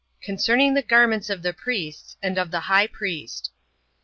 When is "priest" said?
2.87-3.51